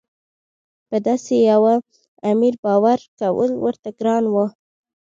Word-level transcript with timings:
په 0.89 0.97
داسې 1.07 1.35
یوه 1.51 1.73
امیر 2.31 2.55
باور 2.63 2.99
کول 3.19 3.51
ورته 3.65 3.89
ګران 3.99 4.23
وو. 4.33 4.45